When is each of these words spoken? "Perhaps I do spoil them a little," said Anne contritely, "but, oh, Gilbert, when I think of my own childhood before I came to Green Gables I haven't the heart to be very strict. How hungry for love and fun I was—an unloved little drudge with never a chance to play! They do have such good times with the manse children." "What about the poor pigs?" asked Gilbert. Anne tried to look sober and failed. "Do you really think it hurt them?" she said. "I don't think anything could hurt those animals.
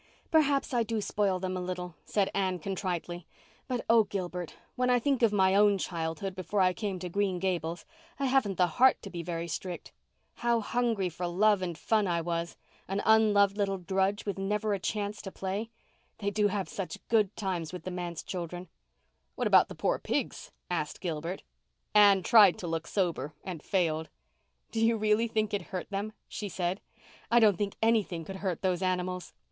"Perhaps 0.31 0.73
I 0.73 0.81
do 0.81 0.99
spoil 0.99 1.39
them 1.39 1.55
a 1.55 1.61
little," 1.61 1.93
said 2.05 2.31
Anne 2.33 2.57
contritely, 2.57 3.27
"but, 3.67 3.85
oh, 3.87 4.05
Gilbert, 4.05 4.55
when 4.75 4.89
I 4.89 4.97
think 4.97 5.21
of 5.21 5.31
my 5.31 5.53
own 5.53 5.77
childhood 5.77 6.33
before 6.33 6.59
I 6.59 6.73
came 6.73 6.97
to 6.97 7.07
Green 7.07 7.37
Gables 7.37 7.85
I 8.19 8.25
haven't 8.25 8.57
the 8.57 8.65
heart 8.65 8.99
to 9.03 9.11
be 9.11 9.21
very 9.21 9.47
strict. 9.47 9.91
How 10.37 10.59
hungry 10.59 11.07
for 11.07 11.27
love 11.27 11.61
and 11.61 11.77
fun 11.77 12.07
I 12.07 12.19
was—an 12.19 12.99
unloved 13.05 13.55
little 13.59 13.77
drudge 13.77 14.25
with 14.25 14.39
never 14.39 14.73
a 14.73 14.79
chance 14.79 15.21
to 15.21 15.31
play! 15.31 15.69
They 16.17 16.31
do 16.31 16.47
have 16.47 16.67
such 16.67 16.97
good 17.07 17.35
times 17.35 17.71
with 17.71 17.83
the 17.83 17.91
manse 17.91 18.23
children." 18.23 18.69
"What 19.35 19.45
about 19.45 19.67
the 19.69 19.75
poor 19.75 19.99
pigs?" 19.99 20.49
asked 20.67 20.99
Gilbert. 20.99 21.43
Anne 21.93 22.23
tried 22.23 22.57
to 22.57 22.67
look 22.67 22.87
sober 22.87 23.33
and 23.43 23.61
failed. 23.61 24.09
"Do 24.71 24.83
you 24.83 24.97
really 24.97 25.27
think 25.27 25.53
it 25.53 25.61
hurt 25.61 25.91
them?" 25.91 26.13
she 26.27 26.49
said. 26.49 26.81
"I 27.29 27.39
don't 27.39 27.55
think 27.59 27.75
anything 27.83 28.25
could 28.25 28.37
hurt 28.37 28.63
those 28.63 28.81
animals. 28.81 29.33